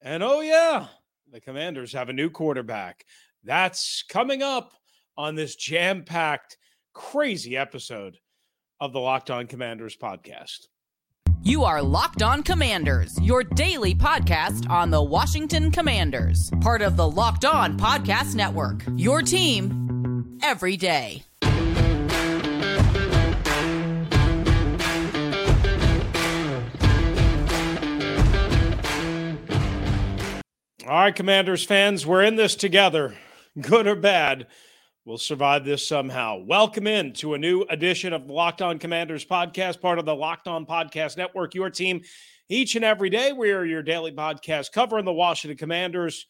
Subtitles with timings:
[0.00, 0.86] And oh, yeah,
[1.30, 3.04] the Commanders have a new quarterback.
[3.44, 4.72] That's coming up
[5.16, 6.56] on this jam packed,
[6.94, 8.18] crazy episode
[8.80, 10.66] of the Locked On Commanders podcast.
[11.42, 17.08] You are Locked On Commanders, your daily podcast on the Washington Commanders, part of the
[17.08, 18.82] Locked On Podcast Network.
[18.96, 21.22] Your team every day.
[30.88, 33.14] All right, Commanders fans, we're in this together,
[33.60, 34.46] good or bad.
[35.04, 36.38] We'll survive this somehow.
[36.38, 40.14] Welcome in to a new edition of the Locked On Commanders podcast, part of the
[40.14, 42.00] Locked On Podcast Network, your team
[42.48, 43.34] each and every day.
[43.34, 46.24] We are your daily podcast covering the Washington Commanders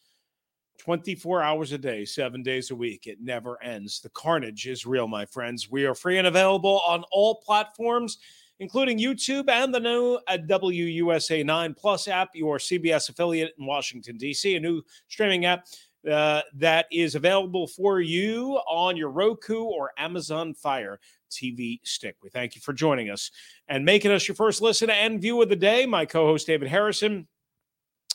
[0.79, 3.07] 24 hours a day, seven days a week.
[3.07, 4.01] It never ends.
[4.01, 5.71] The carnage is real, my friends.
[5.71, 8.17] We are free and available on all platforms
[8.59, 14.17] including YouTube and the new uh, WUSA 9 Plus app, your CBS affiliate in Washington,
[14.17, 15.65] D.C., a new streaming app.
[16.09, 20.97] Uh, that is available for you on your Roku or Amazon Fire
[21.29, 22.15] TV stick.
[22.23, 23.31] We thank you for joining us
[23.67, 25.85] and making us your first listen and view of the day.
[25.85, 27.27] My co host, David Harrison,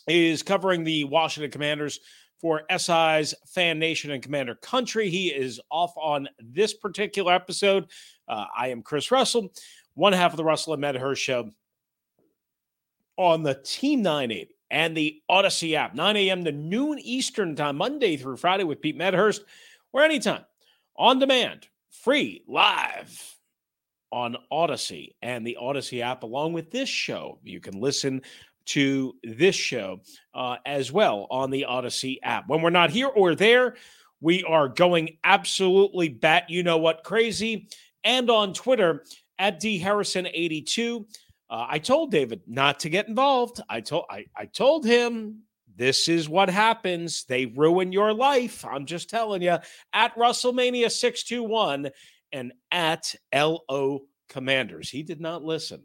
[0.08, 2.00] is covering the Washington Commanders
[2.40, 5.08] for SI's Fan Nation and Commander Country.
[5.08, 7.86] He is off on this particular episode.
[8.28, 9.52] Uh, I am Chris Russell
[9.94, 11.50] one half of the Russell and Matt Medhurst show
[13.16, 16.44] on the Team 980 and the Audacy app, 9 a.m.
[16.44, 19.44] to noon Eastern time, Monday through Friday with Pete Medhurst,
[19.92, 20.44] or anytime
[20.96, 23.36] on demand, free, live
[24.10, 27.38] on Audacy and the Audacy app, along with this show.
[27.42, 28.22] You can listen
[28.66, 30.00] to this show
[30.34, 32.48] uh, as well on the Audacy app.
[32.48, 33.76] When we're not here or there,
[34.20, 37.68] we are going absolutely bat you know what crazy.
[38.04, 39.04] And on Twitter
[39.38, 41.06] at D Harrison 82.
[41.50, 43.60] Uh, I told David not to get involved.
[43.68, 45.42] I told I, I told him
[45.76, 47.24] this is what happens.
[47.24, 48.64] They ruin your life.
[48.64, 49.58] I'm just telling you.
[49.92, 51.90] At Russellmania 621
[52.32, 54.90] and at LO Commanders.
[54.90, 55.84] He did not listen.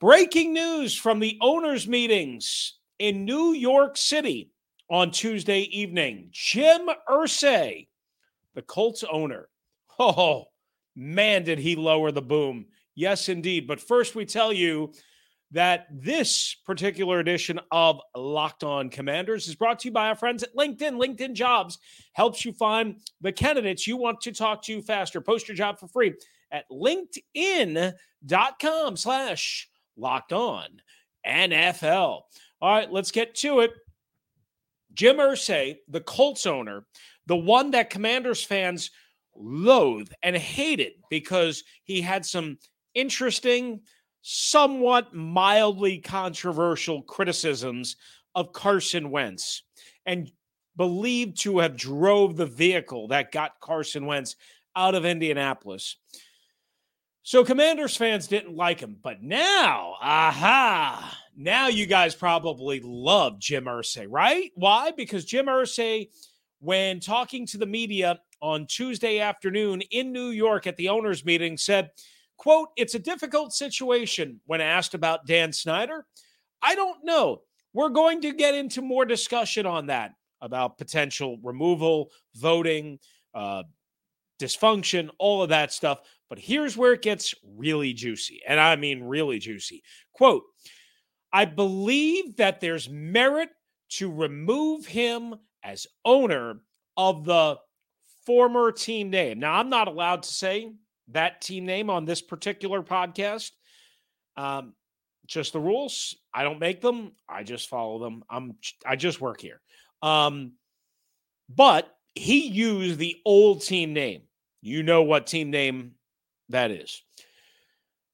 [0.00, 4.50] Breaking news from the owners' meetings in New York City
[4.88, 6.28] on Tuesday evening.
[6.30, 7.88] Jim Irsay,
[8.54, 9.48] the Colts owner.
[9.98, 10.44] Oh,
[10.94, 13.68] man, did he lower the boom Yes, indeed.
[13.68, 14.92] But first, we tell you
[15.52, 20.42] that this particular edition of Locked On Commanders is brought to you by our friends
[20.42, 20.98] at LinkedIn.
[20.98, 21.78] LinkedIn Jobs
[22.14, 25.20] helps you find the candidates you want to talk to faster.
[25.20, 26.14] Post your job for free
[26.50, 27.92] at linkedin.com
[28.96, 30.66] slash locked on
[31.26, 32.22] NFL.
[32.60, 33.70] All right, let's get to it.
[34.94, 36.86] Jim Irsay, the Colts owner,
[37.26, 38.90] the one that Commanders fans
[39.34, 42.56] loathe and hated because he had some
[42.96, 43.82] interesting,
[44.22, 47.96] somewhat mildly controversial criticisms
[48.34, 49.62] of Carson Wentz
[50.04, 50.30] and
[50.76, 54.34] believed to have drove the vehicle that got Carson Wentz
[54.74, 55.96] out of Indianapolis.
[57.22, 63.64] So Commanders fans didn't like him, but now, aha, now you guys probably love Jim
[63.64, 64.52] Irsay, right?
[64.54, 64.92] Why?
[64.92, 66.08] Because Jim Irsay,
[66.60, 71.56] when talking to the media on Tuesday afternoon in New York at the owners' meeting,
[71.56, 71.90] said
[72.36, 76.06] Quote, it's a difficult situation when asked about Dan Snyder.
[76.62, 77.42] I don't know.
[77.72, 82.98] We're going to get into more discussion on that about potential removal, voting,
[83.34, 83.62] uh,
[84.40, 86.00] dysfunction, all of that stuff.
[86.28, 88.40] But here's where it gets really juicy.
[88.46, 89.82] And I mean, really juicy.
[90.12, 90.42] Quote,
[91.32, 93.50] I believe that there's merit
[93.90, 96.60] to remove him as owner
[96.96, 97.58] of the
[98.24, 99.38] former team name.
[99.38, 100.72] Now, I'm not allowed to say
[101.08, 103.50] that team name on this particular podcast.
[104.36, 104.74] Um,
[105.26, 106.16] just the rules.
[106.32, 107.12] I don't make them.
[107.28, 108.22] I just follow them.
[108.30, 108.54] I'm
[108.84, 109.60] I just work here.
[110.02, 110.52] Um,
[111.48, 114.22] but he used the old team name.
[114.62, 115.92] You know what team name
[116.48, 117.02] that is.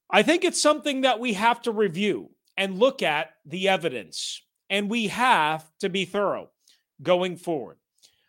[0.09, 4.89] I think it's something that we have to review and look at the evidence, and
[4.89, 6.51] we have to be thorough
[7.01, 7.77] going forward.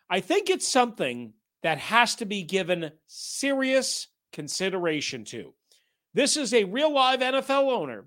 [0.09, 1.33] I think it's something
[1.63, 5.53] that has to be given serious consideration to.
[6.13, 8.03] This is a real live NFL owner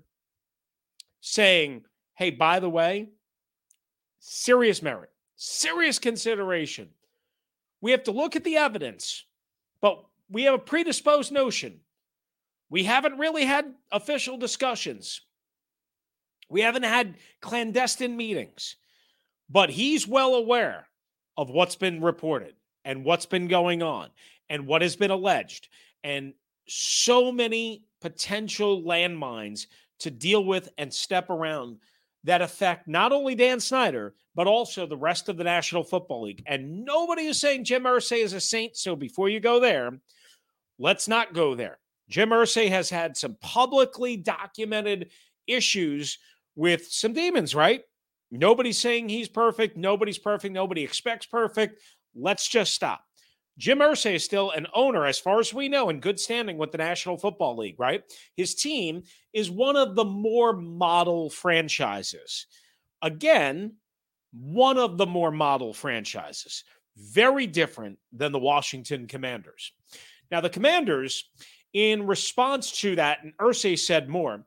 [1.21, 1.83] saying,
[2.15, 3.09] hey, by the way,
[4.19, 6.89] serious merit, serious consideration.
[7.81, 9.25] We have to look at the evidence,
[9.81, 11.79] but we have a predisposed notion.
[12.69, 15.21] We haven't really had official discussions.
[16.47, 18.75] We haven't had clandestine meetings,
[19.49, 20.87] but he's well aware
[21.37, 22.53] of what's been reported
[22.85, 24.09] and what's been going on
[24.47, 25.69] and what has been alleged
[26.03, 26.33] and
[26.67, 29.67] so many potential landmines
[29.99, 31.77] to deal with and step around
[32.23, 36.43] that affect not only Dan Snyder, but also the rest of the National Football League.
[36.45, 38.77] And nobody is saying Jim Irsay is a saint.
[38.77, 39.99] So before you go there,
[40.77, 41.79] let's not go there.
[42.09, 45.11] Jim Irsay has had some publicly documented
[45.47, 46.17] issues
[46.55, 47.81] with some demons, right?
[48.31, 49.77] Nobody's saying he's perfect.
[49.77, 50.53] Nobody's perfect.
[50.53, 51.81] Nobody expects perfect.
[52.15, 53.03] Let's just stop.
[53.59, 56.71] Jim Irsay is still an owner, as far as we know, in good standing with
[56.71, 58.03] the National Football League, right?
[58.37, 59.03] His team
[59.33, 62.47] is one of the more model franchises.
[63.01, 63.73] Again,
[64.31, 66.63] one of the more model franchises.
[66.95, 69.73] Very different than the Washington Commanders.
[70.31, 71.29] Now, the Commanders,
[71.73, 74.45] in response to that, and Irsay said more,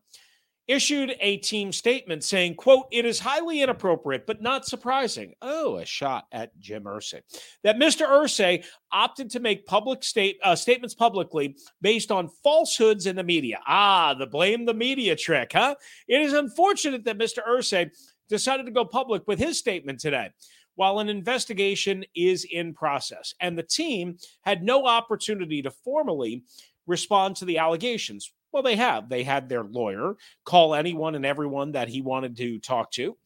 [0.73, 5.35] issued a team statement saying, quote, it is highly inappropriate, but not surprising.
[5.43, 7.21] Oh, a shot at Jim Irsay.
[7.63, 8.07] That Mr.
[8.07, 13.61] Irsay opted to make public state uh, statements publicly based on falsehoods in the media.
[13.67, 15.75] Ah, the blame the media trick, huh?
[16.09, 17.39] It is unfortunate that Mr.
[17.47, 17.91] Irsay
[18.29, 20.31] decided to go public with his statement today
[20.75, 23.35] while an investigation is in process.
[23.41, 26.45] And the team had no opportunity to formally
[26.87, 28.33] respond to the allegations.
[28.53, 29.09] Well, they have.
[29.09, 33.17] They had their lawyer call anyone and everyone that he wanted to talk to.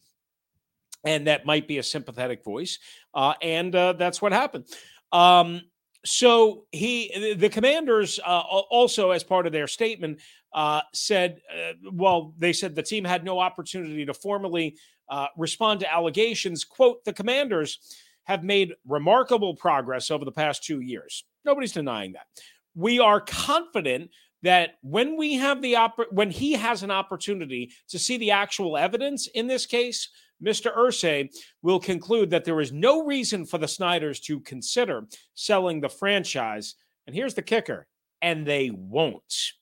[1.05, 2.79] And that might be a sympathetic voice.
[3.15, 4.67] Uh, and uh, that's what happened.
[5.13, 5.63] Um,
[6.05, 10.21] so he, the commanders, uh, also as part of their statement,
[10.53, 14.77] uh, said, uh, well, they said the team had no opportunity to formally
[15.09, 16.65] uh, respond to allegations.
[16.65, 21.25] Quote, the commanders have made remarkable progress over the past two years.
[21.45, 22.27] Nobody's denying that.
[22.75, 24.11] We are confident
[24.43, 28.77] that when we have the opp- when he has an opportunity to see the actual
[28.77, 30.09] evidence in this case,
[30.45, 30.75] Mr.
[30.77, 31.31] Irsay
[31.63, 36.75] will conclude that there is no reason for the Snyders to consider selling the franchise.
[37.07, 37.87] And here's the kicker,
[38.21, 39.53] and they won't.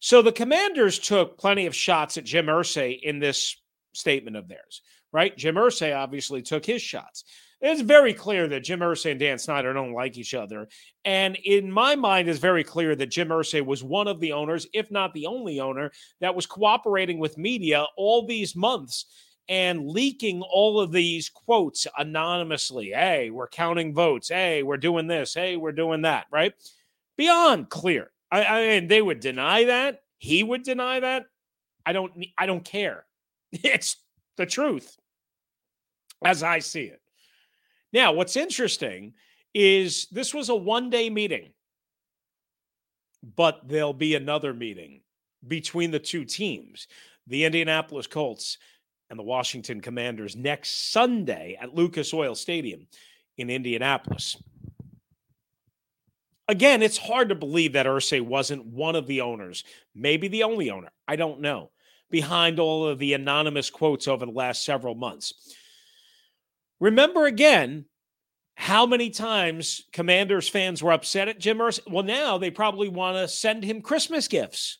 [0.00, 3.56] So the Commanders took plenty of shots at Jim Irsay in this
[3.94, 4.82] statement of theirs,
[5.12, 5.36] right?
[5.36, 7.24] Jim Irsay obviously took his shots.
[7.60, 10.68] It's very clear that Jim Irsay and Dan Snyder don't like each other.
[11.04, 14.66] And in my mind, it's very clear that Jim Irsay was one of the owners,
[14.72, 15.90] if not the only owner,
[16.20, 19.06] that was cooperating with media all these months
[19.48, 22.90] and leaking all of these quotes anonymously.
[22.90, 24.28] Hey, we're counting votes.
[24.28, 25.34] Hey, we're doing this.
[25.34, 26.52] Hey, we're doing that, right?
[27.16, 28.12] Beyond clear.
[28.30, 30.02] I, I mean, they would deny that.
[30.18, 31.26] He would deny that.
[31.86, 33.04] I don't I don't care.
[33.50, 33.96] It's
[34.36, 34.98] the truth
[36.22, 37.00] as I see it.
[37.92, 39.14] Now, what's interesting
[39.54, 41.52] is this was a one day meeting,
[43.36, 45.00] but there'll be another meeting
[45.46, 46.86] between the two teams,
[47.26, 48.58] the Indianapolis Colts
[49.10, 52.86] and the Washington Commanders, next Sunday at Lucas Oil Stadium
[53.38, 54.36] in Indianapolis.
[56.48, 59.64] Again, it's hard to believe that Irsay wasn't one of the owners,
[59.94, 60.90] maybe the only owner.
[61.06, 61.70] I don't know.
[62.10, 65.54] Behind all of the anonymous quotes over the last several months.
[66.80, 67.84] Remember again
[68.54, 71.90] how many times Commanders fans were upset at Jim Irsay?
[71.90, 74.78] Well, now they probably want to send him Christmas gifts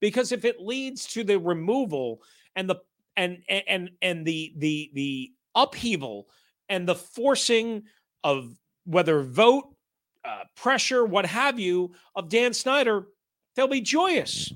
[0.00, 2.22] because if it leads to the removal
[2.54, 2.76] and the
[3.16, 6.28] and and and the the the upheaval
[6.68, 7.84] and the forcing
[8.22, 9.74] of whether vote
[10.24, 13.06] uh, pressure, what have you, of Dan Snyder,
[13.54, 14.52] they'll be joyous.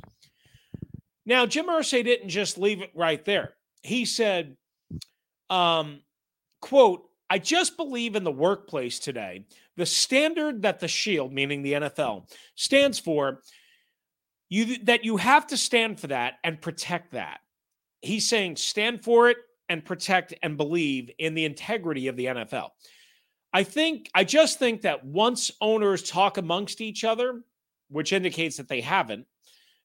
[1.25, 3.55] Now, Jim Irsay didn't just leave it right there.
[3.83, 4.57] He said,
[5.49, 6.01] um,
[6.61, 9.45] quote, I just believe in the workplace today,
[9.77, 13.43] the standard that the Shield, meaning the NFL, stands for,
[14.49, 17.39] you that you have to stand for that and protect that.
[18.03, 19.37] He's saying stand for it
[19.69, 22.71] and protect and believe in the integrity of the NFL.
[23.53, 27.43] I think I just think that once owners talk amongst each other,
[27.89, 29.27] which indicates that they haven't,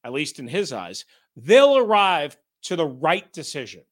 [0.04, 1.04] at least in his eyes,
[1.36, 3.82] they'll arrive to the right decision.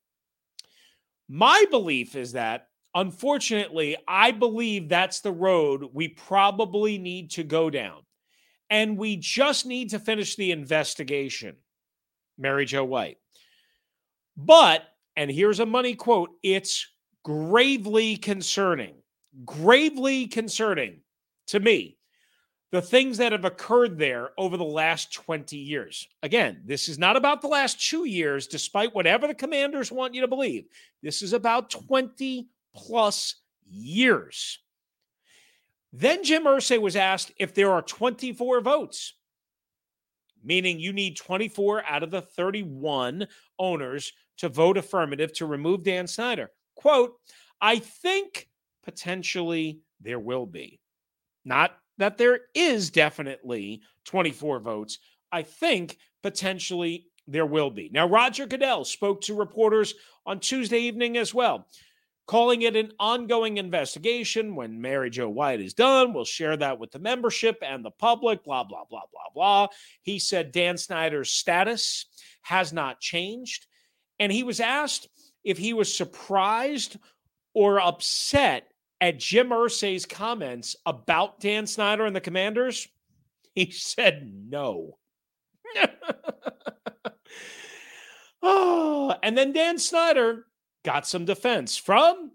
[1.28, 7.68] My belief is that Unfortunately, I believe that's the road we probably need to go
[7.68, 8.02] down.
[8.70, 11.56] And we just need to finish the investigation,
[12.38, 13.18] Mary Jo White.
[14.36, 14.84] But,
[15.16, 16.86] and here's a money quote it's
[17.24, 18.94] gravely concerning,
[19.44, 21.00] gravely concerning
[21.48, 21.98] to me
[22.70, 26.08] the things that have occurred there over the last 20 years.
[26.24, 30.22] Again, this is not about the last two years, despite whatever the commanders want you
[30.22, 30.64] to believe.
[31.00, 34.58] This is about 20 plus years.
[35.92, 39.14] Then Jim Irsay was asked if there are 24 votes,
[40.42, 43.28] meaning you need 24 out of the 31
[43.58, 46.50] owners to vote affirmative to remove Dan Snyder.
[46.74, 47.14] Quote,
[47.60, 48.48] I think
[48.82, 50.80] potentially there will be.
[51.44, 54.98] Not that there is definitely 24 votes.
[55.30, 57.88] I think potentially there will be.
[57.92, 59.94] Now, Roger Goodell spoke to reporters
[60.26, 61.68] on Tuesday evening as well,
[62.26, 64.54] calling it an ongoing investigation.
[64.54, 68.44] When Mary Jo White is done, we'll share that with the membership and the public,
[68.44, 69.66] blah, blah, blah, blah, blah.
[70.02, 72.06] He said Dan Snyder's status
[72.42, 73.66] has not changed.
[74.18, 75.08] And he was asked
[75.42, 76.96] if he was surprised
[77.52, 78.68] or upset
[79.00, 82.88] at Jim Irsay's comments about Dan Snyder and the Commanders.
[83.54, 84.98] He said no.
[88.42, 90.46] oh, and then Dan Snyder
[90.84, 92.30] got some defense from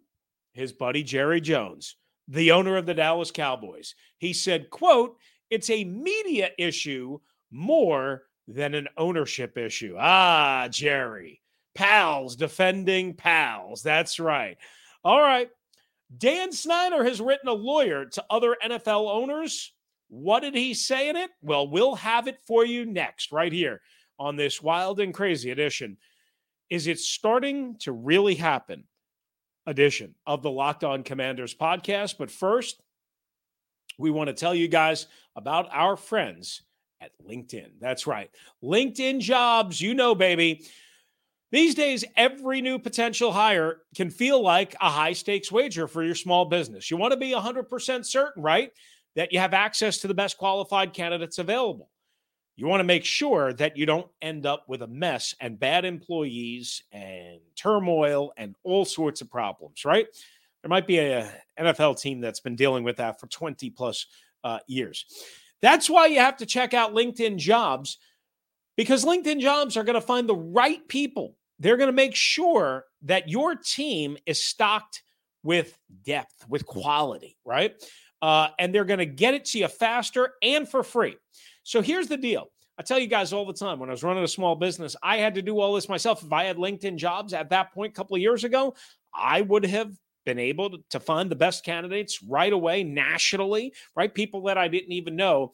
[0.51, 1.96] his buddy Jerry Jones,
[2.27, 3.96] the owner of the Dallas Cowboys.
[4.18, 5.18] He said, quote,
[5.50, 7.20] it's a media issue
[7.51, 9.96] more than an ownership issue.
[9.98, 11.41] Ah, Jerry.
[11.75, 13.82] Pals defending pals.
[13.84, 14.58] That's right.
[15.03, 15.50] All right.
[16.18, 19.72] Dan Snyder has written a lawyer to other NFL owners.
[20.10, 21.29] What did he say in it?
[21.41, 23.82] Well, we'll have it for you next, right here
[24.18, 25.98] on this wild and crazy edition.
[26.69, 28.83] Is it starting to really happen?
[29.65, 32.17] Edition of the Locked On Commanders podcast.
[32.17, 32.81] But first,
[33.99, 36.63] we want to tell you guys about our friends
[36.99, 37.73] at LinkedIn.
[37.79, 38.31] That's right.
[38.63, 40.65] LinkedIn jobs, you know, baby.
[41.51, 46.15] These days, every new potential hire can feel like a high stakes wager for your
[46.15, 46.89] small business.
[46.89, 48.71] You want to be 100% certain, right?
[49.15, 51.89] That you have access to the best qualified candidates available.
[52.60, 55.86] You want to make sure that you don't end up with a mess and bad
[55.86, 60.06] employees and turmoil and all sorts of problems, right?
[60.62, 64.08] There might be a NFL team that's been dealing with that for 20 plus
[64.44, 65.06] uh, years.
[65.62, 67.98] That's why you have to check out LinkedIn Jobs
[68.75, 71.38] because LinkedIn Jobs are going to find the right people.
[71.60, 75.04] They're going to make sure that your team is stocked
[75.44, 77.82] with depth, with quality, right?
[78.22, 81.16] Uh, and they're going to get it to you faster and for free.
[81.69, 82.49] So here's the deal.
[82.79, 85.17] I tell you guys all the time when I was running a small business, I
[85.17, 86.23] had to do all this myself.
[86.23, 88.73] If I had LinkedIn jobs at that point a couple of years ago,
[89.13, 89.95] I would have
[90.25, 94.11] been able to find the best candidates right away nationally, right?
[94.11, 95.51] People that I didn't even know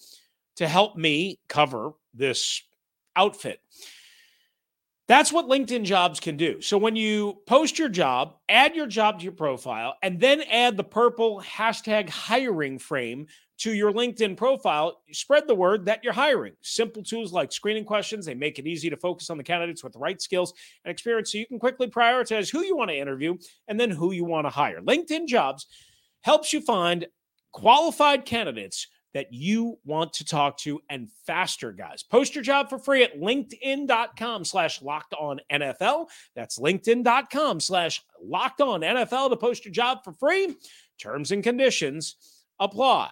[0.55, 2.63] to help me cover this
[3.17, 3.59] outfit.
[5.07, 6.61] That's what LinkedIn jobs can do.
[6.61, 10.77] So when you post your job, add your job to your profile, and then add
[10.77, 16.53] the purple hashtag hiring frame to your LinkedIn profile, spread the word that you're hiring.
[16.61, 19.93] Simple tools like screening questions, they make it easy to focus on the candidates with
[19.93, 23.35] the right skills and experience so you can quickly prioritize who you want to interview
[23.67, 24.81] and then who you want to hire.
[24.81, 25.67] LinkedIn Jobs
[26.21, 27.05] helps you find
[27.53, 32.03] qualified candidates that you want to talk to and faster, guys.
[32.03, 36.07] Post your job for free at linkedin.com slash locked on NFL.
[36.35, 40.53] That's linkedin.com slash locked on NFL to post your job for free.
[40.99, 42.17] Terms and conditions
[42.59, 43.11] apply.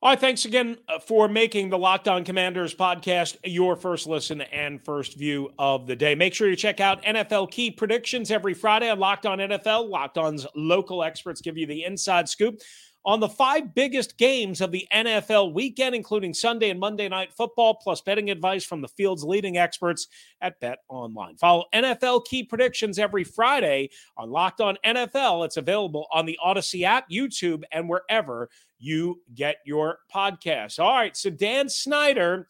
[0.00, 4.42] All right, thanks again uh, for making the Locked On Commanders podcast your first listen
[4.42, 6.14] and first view of the day.
[6.14, 9.90] Make sure you check out NFL key predictions every Friday on Locked On NFL.
[9.90, 12.60] Locked On's local experts give you the inside scoop
[13.08, 17.74] on the five biggest games of the NFL weekend, including Sunday and Monday night football,
[17.74, 20.08] plus betting advice from the field's leading experts
[20.42, 21.34] at Bet Online.
[21.38, 23.88] Follow NFL key predictions every Friday
[24.18, 25.46] on Locked On NFL.
[25.46, 30.78] It's available on the Audacy app, YouTube, and wherever you get your podcasts.
[30.78, 32.46] All right, so Dan Snyder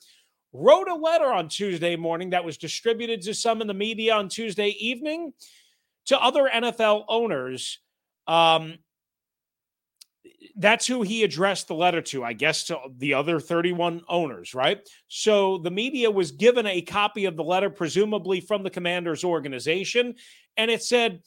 [0.53, 4.29] wrote a letter on Tuesday morning that was distributed to some in the media on
[4.29, 5.35] Tuesday evening
[6.07, 7.79] to other NFL owners.
[8.27, 8.79] Um,
[10.57, 14.81] that's who he addressed the letter to, I guess, to the other 31 owners, right?
[15.07, 20.15] So the media was given a copy of the letter, presumably from the commander's organization,
[20.57, 21.23] and it said,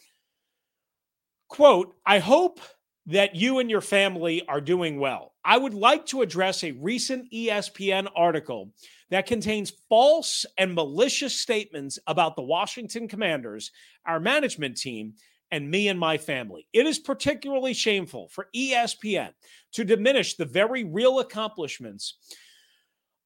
[1.47, 2.59] quote, I hope
[3.07, 5.33] that you and your family are doing well.
[5.43, 8.71] I would like to address a recent ESPN article
[9.09, 13.71] that contains false and malicious statements about the Washington Commanders,
[14.05, 15.13] our management team,
[15.51, 16.67] and me and my family.
[16.73, 19.31] It is particularly shameful for ESPN
[19.73, 22.17] to diminish the very real accomplishments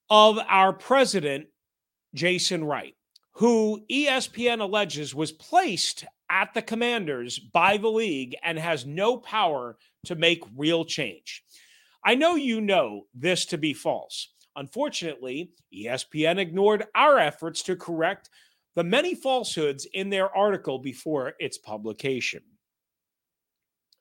[0.09, 1.47] of our president,
[2.13, 2.95] Jason Wright,
[3.33, 9.77] who ESPN alleges was placed at the commanders by the league and has no power
[10.05, 11.43] to make real change.
[12.03, 14.29] I know you know this to be false.
[14.55, 18.29] Unfortunately, ESPN ignored our efforts to correct
[18.75, 22.41] the many falsehoods in their article before its publication.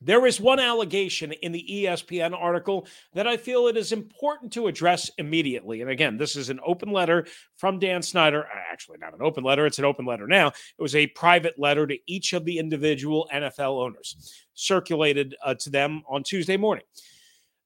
[0.01, 4.67] There is one allegation in the ESPN article that I feel it is important to
[4.67, 5.81] address immediately.
[5.81, 7.27] And again, this is an open letter
[7.57, 8.45] from Dan Snyder.
[8.45, 10.49] Uh, actually, not an open letter, it's an open letter now.
[10.49, 15.71] It was a private letter to each of the individual NFL owners, circulated uh, to
[15.71, 16.85] them on Tuesday morning.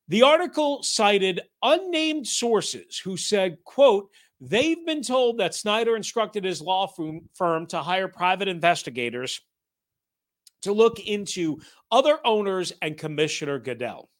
[0.07, 4.11] The article cited unnamed sources who said, quote,
[4.41, 6.87] they've been told that Snyder instructed his law
[7.35, 9.41] firm to hire private investigators
[10.63, 11.59] to look into
[11.91, 14.11] other owners and Commissioner Goodell.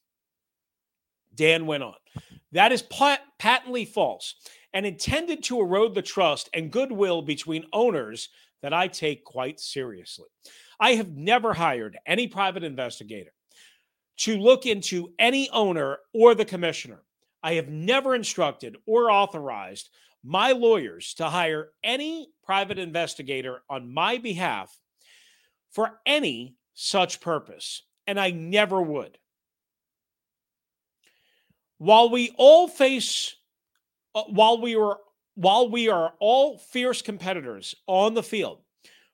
[1.35, 1.95] Dan went on.
[2.51, 4.35] That is pat- patently false
[4.73, 8.29] and intended to erode the trust and goodwill between owners
[8.61, 10.27] that I take quite seriously.
[10.79, 13.31] I have never hired any private investigator
[14.17, 17.03] to look into any owner or the commissioner.
[17.41, 19.89] I have never instructed or authorized
[20.23, 24.77] my lawyers to hire any private investigator on my behalf
[25.71, 29.17] for any such purpose, and I never would.
[31.77, 33.35] While we all face,
[34.13, 34.97] uh, while we are,
[35.35, 38.61] while we are all fierce competitors on the field,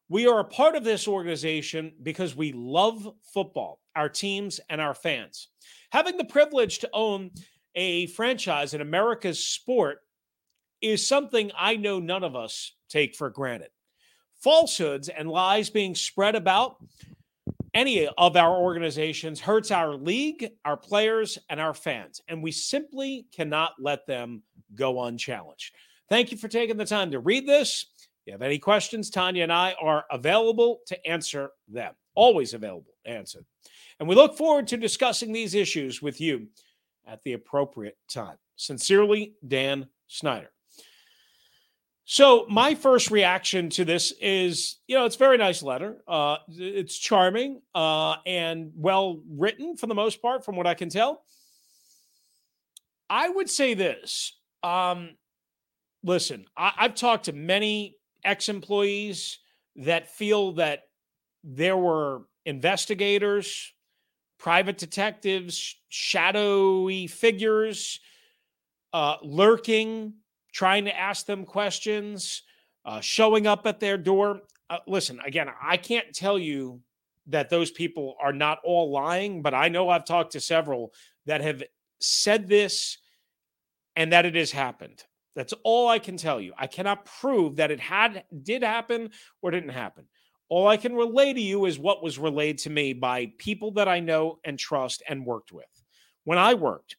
[0.09, 4.93] we are a part of this organization because we love football, our teams, and our
[4.93, 5.49] fans.
[5.91, 7.31] Having the privilege to own
[7.75, 9.99] a franchise in America's sport
[10.81, 13.69] is something I know none of us take for granted
[14.45, 16.77] falsehoods and lies being spread about
[17.73, 22.21] any of our organizations hurts our league, our players, and our fans.
[22.27, 24.43] And we simply cannot let them
[24.75, 25.73] go unchallenged.
[26.09, 27.87] Thank you for taking the time to read this.
[27.99, 31.95] If you have any questions, Tanya and I are available to answer them.
[32.13, 33.43] Always available to answer.
[33.99, 36.47] And we look forward to discussing these issues with you
[37.07, 38.37] at the appropriate time.
[38.57, 40.51] Sincerely, Dan Snyder.
[42.07, 45.97] So my first reaction to this is, you know, it's a very nice letter.
[46.07, 50.89] Uh, it's charming uh, and well written for the most part, from what I can
[50.89, 51.23] tell.
[53.09, 54.37] I would say this.
[54.61, 55.15] Um,
[56.03, 59.39] listen, I, I've talked to many ex-employees
[59.77, 60.83] that feel that
[61.43, 63.73] there were investigators,
[64.37, 67.99] private detectives, shadowy figures
[68.93, 70.13] uh, lurking
[70.55, 72.43] trying to ask them questions,
[72.85, 74.39] uh, showing up at their door.
[74.69, 76.79] Uh, listen, again, I can't tell you
[77.27, 80.93] that those people are not all lying, but I know I've talked to several
[81.25, 81.61] that have
[81.99, 82.99] said this
[83.97, 85.03] and that it has happened.
[85.35, 86.53] That's all I can tell you.
[86.57, 89.09] I cannot prove that it had did happen
[89.41, 90.05] or didn't happen.
[90.47, 93.89] All I can relay to you is what was relayed to me by people that
[93.89, 95.65] I know and trust and worked with.
[96.23, 96.95] When I worked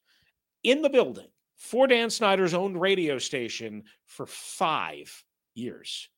[0.62, 1.28] in the building,
[1.66, 5.24] for Dan Snyder's own radio station for five
[5.54, 6.08] years.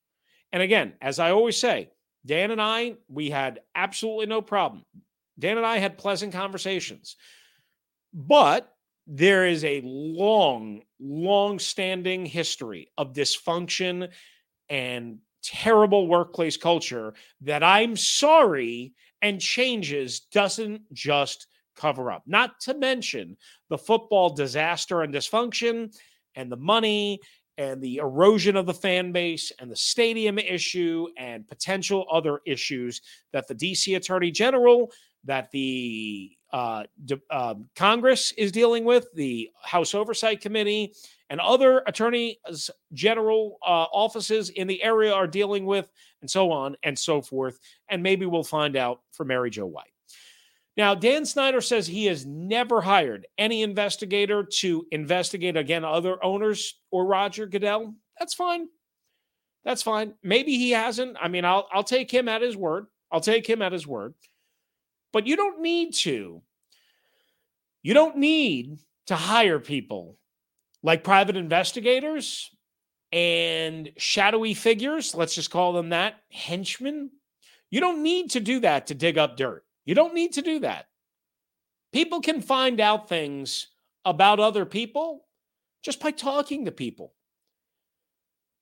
[0.52, 1.90] And again, as I always say,
[2.24, 4.84] Dan and I, we had absolutely no problem.
[5.38, 7.16] Dan and I had pleasant conversations.
[8.12, 8.72] But
[9.06, 14.08] there is a long, long standing history of dysfunction
[14.68, 21.46] and terrible workplace culture that I'm sorry and changes doesn't just
[21.78, 22.22] cover up.
[22.26, 23.36] Not to mention
[23.70, 25.96] the football disaster and dysfunction
[26.34, 27.20] and the money
[27.56, 33.00] and the erosion of the fan base and the stadium issue and potential other issues
[33.32, 34.92] that the DC Attorney General,
[35.24, 36.84] that the uh,
[37.30, 40.94] uh, Congress is dealing with, the House Oversight Committee,
[41.30, 42.38] and other attorney
[42.94, 45.90] general uh, offices in the area are dealing with,
[46.22, 47.58] and so on and so forth.
[47.90, 49.92] And maybe we'll find out for Mary Jo White.
[50.78, 56.80] Now, Dan Snyder says he has never hired any investigator to investigate again other owners
[56.92, 57.94] or Roger Goodell.
[58.18, 58.68] That's fine.
[59.64, 60.14] That's fine.
[60.22, 61.16] Maybe he hasn't.
[61.20, 62.86] I mean, I'll I'll take him at his word.
[63.10, 64.14] I'll take him at his word.
[65.12, 66.42] But you don't need to.
[67.82, 70.16] You don't need to hire people
[70.82, 72.50] like private investigators
[73.10, 77.10] and shadowy figures, let's just call them that, henchmen.
[77.70, 79.64] You don't need to do that to dig up dirt.
[79.88, 80.84] You don't need to do that.
[81.94, 83.68] People can find out things
[84.04, 85.24] about other people
[85.82, 87.14] just by talking to people.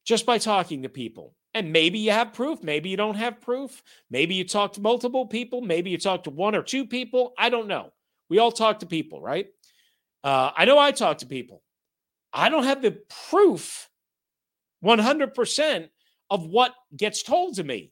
[0.04, 1.34] Just by talking to people.
[1.52, 2.62] And maybe you have proof.
[2.62, 3.82] Maybe you don't have proof.
[4.08, 5.62] Maybe you talk to multiple people.
[5.62, 7.34] Maybe you talk to one or two people.
[7.36, 7.92] I don't know.
[8.30, 9.48] We all talk to people, right?
[10.22, 11.60] Uh, I know I talk to people.
[12.32, 13.90] I don't have the proof
[14.84, 15.88] 100%
[16.30, 17.90] of what gets told to me,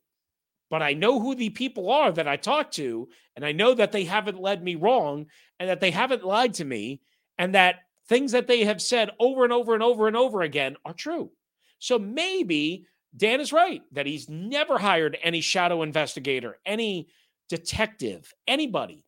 [0.75, 3.09] but I know who the people are that I talk to.
[3.37, 5.27] And I know that they haven't led me wrong
[5.61, 7.01] and that they haven't lied to me
[7.39, 7.77] and that
[8.09, 11.31] things that they have said over and over and over and over again are true.
[11.79, 17.07] So maybe Dan is right that he's never hired any shadow investigator, any
[17.49, 19.07] detective, anybody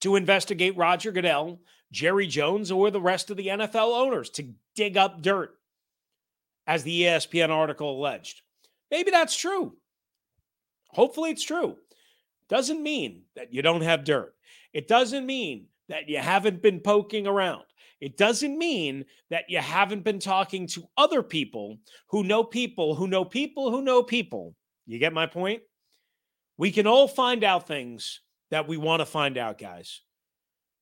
[0.00, 1.60] to investigate Roger Goodell,
[1.92, 5.50] Jerry Jones, or the rest of the NFL owners to dig up dirt,
[6.66, 8.40] as the ESPN article alleged.
[8.90, 9.74] Maybe that's true.
[10.88, 11.76] Hopefully, it's true.
[12.48, 14.34] Doesn't mean that you don't have dirt.
[14.72, 17.62] It doesn't mean that you haven't been poking around.
[18.00, 23.08] It doesn't mean that you haven't been talking to other people who know people who
[23.08, 24.54] know people who know people.
[24.86, 25.62] You get my point?
[26.56, 28.20] We can all find out things
[28.50, 30.00] that we want to find out, guys.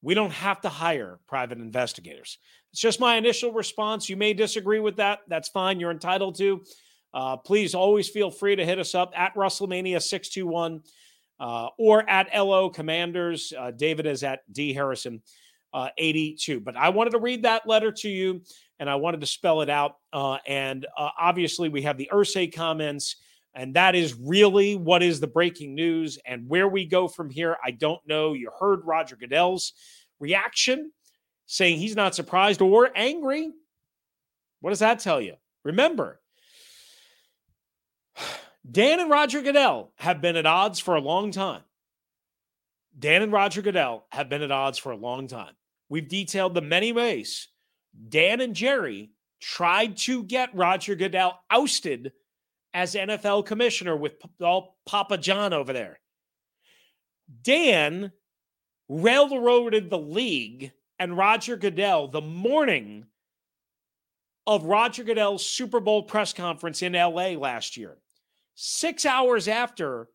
[0.03, 2.39] We don't have to hire private investigators.
[2.73, 4.09] It's just my initial response.
[4.09, 5.21] You may disagree with that.
[5.27, 5.81] That's fine.
[5.81, 6.63] You're entitled to.
[7.17, 10.87] Uh, please always feel free to hit us up at Russellmania621
[11.41, 13.55] uh, or at LO Commanders.
[13.59, 15.23] Uh, David is at D Harrison
[15.73, 16.61] uh, 82.
[16.61, 18.43] But I wanted to read that letter to you
[18.79, 19.97] and I wanted to spell it out.
[20.13, 23.17] Uh, and uh, obviously, we have the Irsay comments.
[23.55, 26.19] And that is really what is the breaking news.
[26.27, 28.35] And where we go from here, I don't know.
[28.35, 29.73] You heard Roger Goodell's
[30.21, 30.93] reaction
[31.47, 33.51] saying he's not surprised or angry.
[34.61, 35.37] What does that tell you?
[35.65, 36.21] Remember,
[38.69, 41.63] Dan and Roger Goodell have been at odds for a long time.
[42.99, 45.55] Dan and Roger Goodell have been at odds for a long time.
[45.89, 47.49] We've detailed the many ways
[48.09, 52.13] Dan and Jerry tried to get Roger Goodell ousted
[52.75, 55.99] as NFL commissioner with all Papa John over there.
[57.43, 58.13] Dan
[58.89, 63.07] railroaded the league and Roger Goodell the morning
[64.47, 67.97] of Roger Goodell's Super Bowl press conference in LA last year.
[68.57, 70.09] Six hours after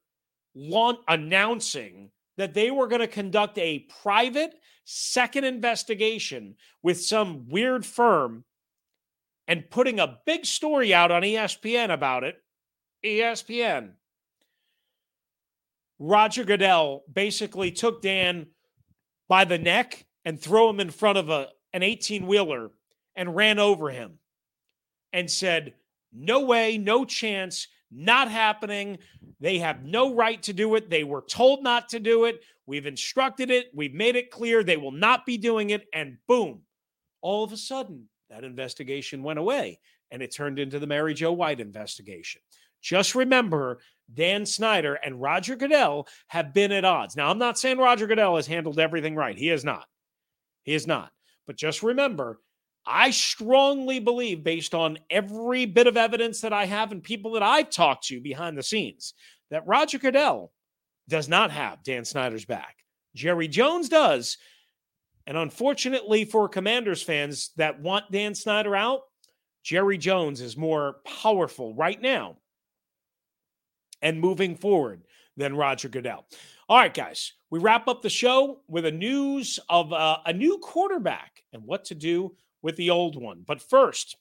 [1.07, 8.43] announcing that they were going to conduct a private second investigation with some weird firm
[9.47, 12.35] and putting a big story out on ESPN about it.
[13.05, 13.91] ESPN.
[15.99, 18.47] Roger Goodell basically took Dan
[19.29, 22.71] by the neck and threw him in front of a an 18 wheeler
[23.15, 24.19] and ran over him
[25.13, 25.75] and said,
[26.11, 28.97] No way, no chance, not happening.
[29.39, 30.89] They have no right to do it.
[30.89, 32.41] They were told not to do it.
[32.65, 33.67] We've instructed it.
[33.73, 35.85] We've made it clear they will not be doing it.
[35.93, 36.61] And boom,
[37.21, 41.31] all of a sudden, that investigation went away and it turned into the Mary Jo
[41.31, 42.41] White investigation.
[42.81, 43.79] Just remember,
[44.13, 47.15] Dan Snyder and Roger Goodell have been at odds.
[47.15, 49.37] Now, I'm not saying Roger Goodell has handled everything right.
[49.37, 49.85] He has not.
[50.63, 51.11] He is not.
[51.47, 52.39] But just remember,
[52.85, 57.43] I strongly believe, based on every bit of evidence that I have and people that
[57.43, 59.13] I've talked to behind the scenes,
[59.51, 60.51] that Roger Goodell
[61.07, 62.77] does not have Dan Snyder's back.
[63.15, 64.37] Jerry Jones does.
[65.27, 69.01] And unfortunately for Commanders fans that want Dan Snyder out,
[69.63, 72.37] Jerry Jones is more powerful right now
[74.01, 75.03] and moving forward
[75.37, 76.25] than Roger Goodell.
[76.67, 80.57] All right, guys, we wrap up the show with a news of uh, a new
[80.57, 83.43] quarterback and what to do with the old one.
[83.45, 84.17] But first,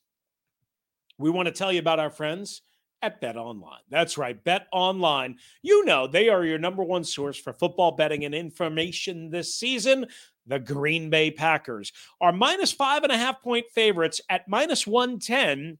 [1.18, 2.62] we want to tell you about our friends
[3.03, 3.81] at Bet Online.
[3.88, 5.37] That's right, Bet Online.
[5.62, 10.07] You know they are your number one source for football betting and information this season.
[10.46, 15.79] The Green Bay Packers are minus five and a half point favorites at minus 110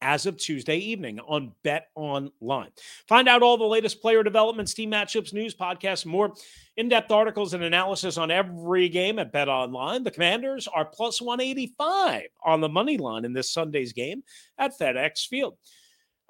[0.00, 2.70] as of Tuesday evening on Bet Online.
[3.08, 6.34] Find out all the latest player developments, team matchups, news, podcasts, more
[6.76, 10.04] in-depth articles and analysis on every game at Bet Online.
[10.04, 14.22] The Commanders are plus 185 on the money line in this Sunday's game
[14.58, 15.56] at FedEx Field.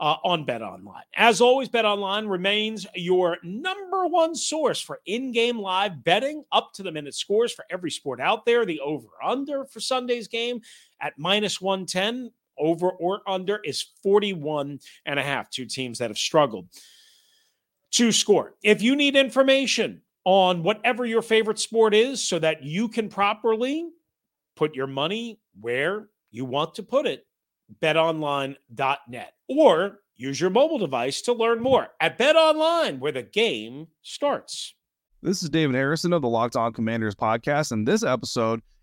[0.00, 1.02] Uh, on Bet Online.
[1.16, 6.72] As always, Bet Online remains your number one source for in game live betting, up
[6.74, 8.64] to the minute scores for every sport out there.
[8.64, 10.60] The over under for Sunday's game
[11.00, 15.50] at minus 110 over or under is 41 and a half.
[15.50, 16.68] Two teams that have struggled
[17.92, 18.54] to score.
[18.62, 23.88] If you need information on whatever your favorite sport is so that you can properly
[24.56, 27.26] put your money where you want to put it,
[27.82, 34.74] betonline.net or use your mobile device to learn more at betonline where the game starts.
[35.22, 38.62] This is David Harrison of the Locked On Commanders podcast, and this episode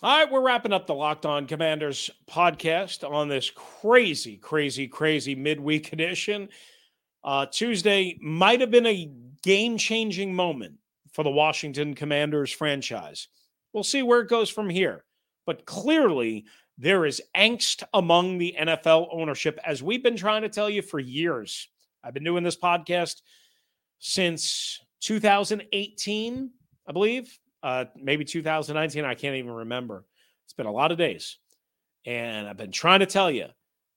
[0.00, 5.34] All right, we're wrapping up the Locked On Commanders podcast on this crazy, crazy, crazy
[5.34, 6.50] midweek edition.
[7.24, 9.10] Uh, Tuesday might have been a
[9.42, 10.74] game changing moment
[11.12, 13.26] for the Washington Commanders franchise.
[13.72, 15.04] We'll see where it goes from here.
[15.46, 16.44] But clearly,
[16.78, 21.00] there is angst among the NFL ownership, as we've been trying to tell you for
[21.00, 21.66] years.
[22.04, 23.20] I've been doing this podcast
[23.98, 26.50] since 2018,
[26.86, 29.04] I believe uh, maybe 2019.
[29.04, 30.04] I can't even remember.
[30.44, 31.38] It's been a lot of days.
[32.06, 33.46] And I've been trying to tell you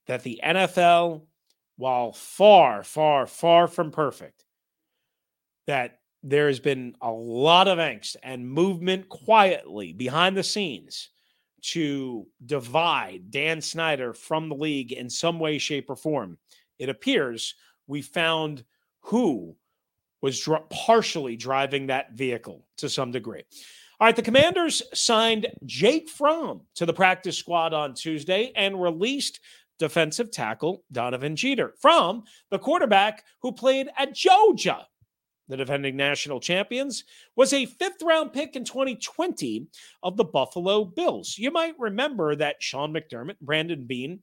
[0.08, 1.22] that the NFL,
[1.78, 4.44] while far, far, far from perfect,
[5.68, 11.10] that there has been a lot of angst and movement quietly behind the scenes
[11.62, 16.38] to divide Dan Snyder from the league in some way, shape, or form.
[16.80, 17.56] It appears
[17.88, 18.64] we found
[19.02, 19.56] who
[20.22, 23.44] was dr- partially driving that vehicle to some degree.
[24.00, 29.40] All right, the Commanders signed Jake Fromm to the practice squad on Tuesday and released
[29.78, 34.88] defensive tackle Donovan Jeter Fromm, the quarterback who played at Georgia.
[35.50, 37.04] The defending national champions
[37.36, 39.68] was a fifth round pick in 2020
[40.02, 41.36] of the Buffalo Bills.
[41.38, 44.20] You might remember that Sean McDermott, Brandon Beane,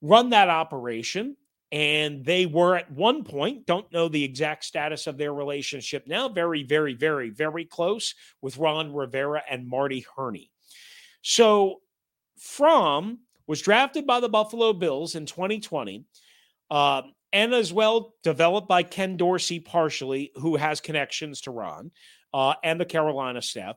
[0.00, 1.36] run that operation
[1.70, 6.28] and they were at one point, don't know the exact status of their relationship now,
[6.28, 10.50] very, very, very, very close with Ron Rivera and Marty Hurney.
[11.20, 11.80] So
[12.38, 16.04] Fromm was drafted by the Buffalo Bills in 2020.
[16.70, 17.02] Uh,
[17.32, 21.90] and as well developed by Ken Dorsey partially, who has connections to Ron
[22.32, 23.76] uh, and the Carolina staff.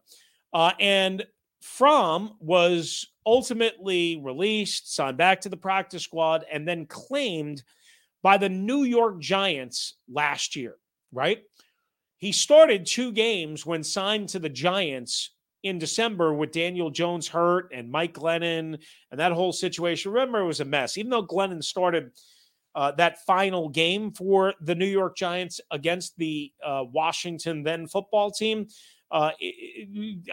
[0.54, 1.26] Uh, and
[1.62, 7.62] Fromm was ultimately released, signed back to the practice squad, and then claimed–
[8.24, 10.76] by the New York Giants last year,
[11.12, 11.40] right?
[12.18, 15.32] He started two games when signed to the Giants
[15.64, 18.80] in December with Daniel Jones hurt and Mike Glennon
[19.12, 20.12] and that whole situation.
[20.12, 20.98] Remember, it was a mess.
[20.98, 22.12] Even though Glennon started
[22.74, 28.32] uh, that final game for the New York Giants against the uh, Washington then football
[28.32, 28.68] team,
[29.12, 29.32] uh,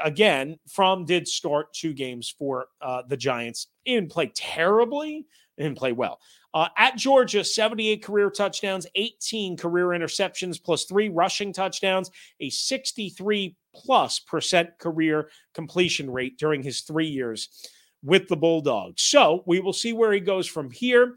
[0.05, 3.67] again, Fromm did start two games for uh, the Giants.
[3.83, 5.27] He didn't play terribly,
[5.59, 6.21] didn't play well.
[6.55, 13.55] Uh, at Georgia, 78 career touchdowns, 18 career interceptions, plus three rushing touchdowns, a 63
[13.75, 17.69] plus percent career completion rate during his three years
[18.03, 19.03] with the Bulldogs.
[19.03, 21.17] So we will see where he goes from here.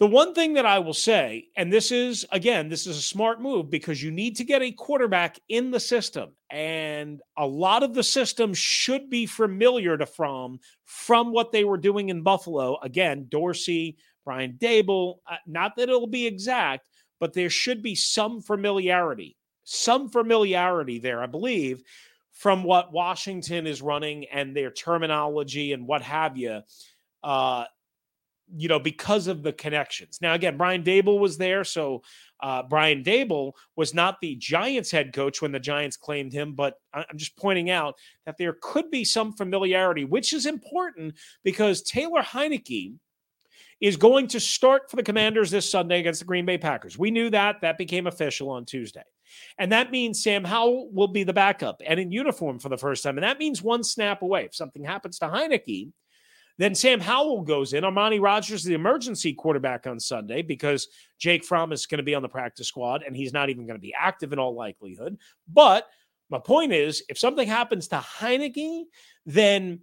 [0.00, 3.40] The one thing that I will say, and this is, again, this is a smart
[3.40, 6.30] move because you need to get a quarterback in the system.
[6.50, 11.78] And a lot of the system should be familiar to Fromm from what they were
[11.78, 12.76] doing in Buffalo.
[12.82, 15.18] Again, Dorsey, Brian Daboll.
[15.30, 16.88] uh, not that it'll be exact,
[17.20, 21.82] but there should be some familiarity, some familiarity there, I believe,
[22.32, 26.62] from what Washington is running and their terminology and what have you.
[27.22, 27.64] Uh,
[28.56, 30.18] you know, because of the connections.
[30.20, 31.64] Now, again, Brian Daboll was there.
[31.64, 32.02] So
[32.40, 36.74] uh, Brian Daboll was not the Giants head coach when the Giants claimed him, but
[36.92, 37.94] I'm just pointing out
[38.26, 42.94] that there could be some familiarity, which is important because Taylor Heinicke
[43.80, 46.98] is going to start for the Commanders this Sunday against the Green Bay Packers.
[46.98, 47.60] We knew that.
[47.62, 49.02] That became official on Tuesday.
[49.58, 53.02] And that means Sam Howell will be the backup and in uniform for the first
[53.02, 53.16] time.
[53.18, 54.44] And that means one snap away.
[54.44, 55.90] If something happens to Heinicke,
[56.58, 57.84] then Sam Howell goes in.
[57.84, 60.88] Armani Rogers, the emergency quarterback on Sunday, because
[61.18, 63.78] Jake Fromm is going to be on the practice squad and he's not even going
[63.78, 65.18] to be active in all likelihood.
[65.48, 65.88] But
[66.30, 68.84] my point is, if something happens to Heinicke,
[69.26, 69.80] then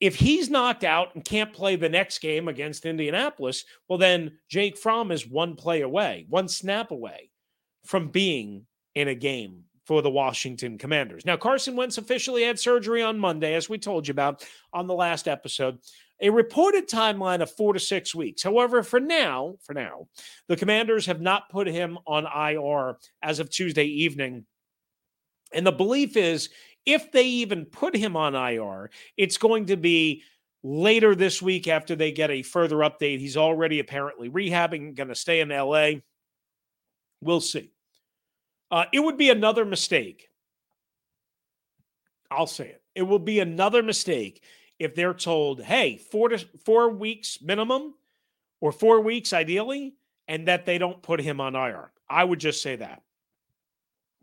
[0.00, 4.76] if he's knocked out and can't play the next game against Indianapolis, well, then Jake
[4.76, 7.30] Fromm is one play away, one snap away
[7.84, 11.24] from being in a game for the Washington Commanders.
[11.26, 14.94] Now, Carson Wentz officially had surgery on Monday, as we told you about on the
[14.94, 15.78] last episode.
[16.20, 18.44] A reported timeline of four to six weeks.
[18.44, 20.06] However, for now, for now,
[20.46, 24.46] the Commanders have not put him on IR as of Tuesday evening.
[25.52, 26.50] And the belief is
[26.86, 30.22] if they even put him on IR, it's going to be
[30.62, 33.18] later this week after they get a further update.
[33.18, 36.00] He's already apparently rehabbing, going to stay in LA.
[37.20, 37.72] We'll see.
[38.72, 40.30] Uh, it would be another mistake.
[42.30, 42.82] I'll say it.
[42.94, 44.42] It will be another mistake
[44.78, 47.94] if they're told, hey, four to four weeks minimum
[48.60, 49.94] or four weeks ideally,
[50.26, 51.92] and that they don't put him on IR.
[52.08, 53.02] I would just say that.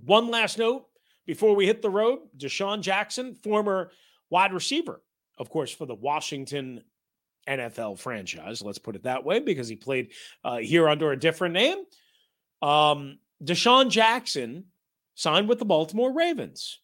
[0.04, 0.88] One last note
[1.28, 3.92] before we hit the road DeSean Jackson, former
[4.32, 5.02] wide receiver,
[5.38, 6.84] of course, for the Washington
[7.48, 8.64] NFL franchise.
[8.64, 10.12] Let's put it that way because he played
[10.44, 11.78] uh, here under a different name.
[12.62, 14.66] Um, DeSean Jackson
[15.16, 16.80] signed with the Baltimore Ravens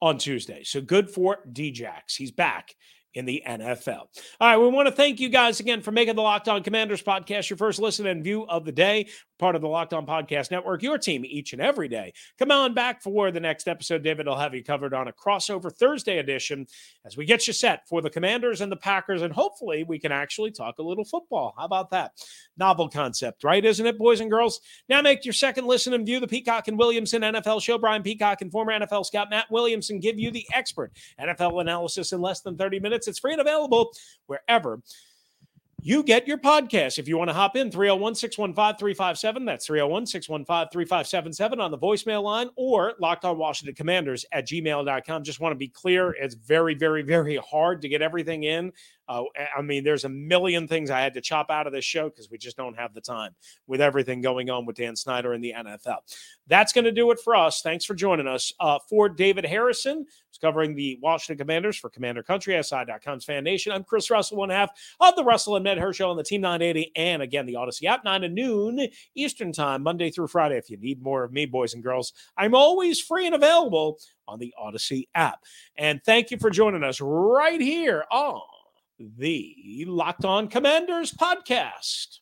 [0.00, 0.62] on Tuesday.
[0.64, 2.16] So good for Djax.
[2.16, 2.74] He's back
[3.14, 3.98] in the NFL.
[3.98, 4.08] All
[4.40, 7.48] right, we want to thank you guys again for making the Locked On Commanders podcast
[7.50, 10.82] your first listen and view of the day, part of the Locked On Podcast Network,
[10.82, 12.12] your team each and every day.
[12.38, 14.02] Come on back for the next episode.
[14.02, 16.66] David will have you covered on a crossover Thursday edition
[17.04, 20.12] as we get you set for the Commanders and the Packers, and hopefully we can
[20.12, 21.54] actually talk a little football.
[21.56, 22.12] How about that?
[22.56, 23.64] Novel concept, right?
[23.64, 24.60] Isn't it, boys and girls?
[24.88, 27.78] Now make your second listen and view the Peacock and Williamson NFL show.
[27.78, 32.20] Brian Peacock and former NFL scout Matt Williamson give you the expert NFL analysis in
[32.20, 32.97] less than 30 minutes.
[33.06, 33.92] It's free and available
[34.26, 34.80] wherever
[35.80, 36.98] you get your podcast.
[36.98, 39.44] If you want to hop in, 301 615 357.
[39.44, 45.22] That's 301 615 3577 on the voicemail line or locked on Washington Commanders at gmail.com.
[45.22, 48.72] Just want to be clear, it's very, very, very hard to get everything in.
[49.08, 49.24] Uh,
[49.56, 52.30] I mean, there's a million things I had to chop out of this show because
[52.30, 53.34] we just don't have the time
[53.66, 55.98] with everything going on with Dan Snyder and the NFL.
[56.46, 57.62] That's going to do it for us.
[57.62, 58.52] Thanks for joining us.
[58.60, 63.72] Uh, for David Harrison, who's covering the Washington Commanders for Commander Country, SI.com's Fan Nation.
[63.72, 66.92] I'm Chris Russell, one half of the Russell and Med Show on the Team 980
[66.96, 70.58] and again the Audacy app, 9 to noon Eastern Time, Monday through Friday.
[70.58, 74.38] If you need more of me, boys and girls, I'm always free and available on
[74.38, 75.44] the Audacy app.
[75.76, 78.57] And thank you for joining us right here on
[78.98, 82.18] the Locked On Commanders podcast.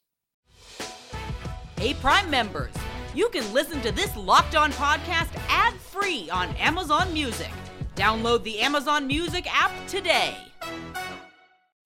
[1.79, 2.75] Hey, Prime members,
[3.15, 7.51] you can listen to this Locked On podcast ad free on Amazon Music.
[7.95, 10.37] Download the Amazon Music app today.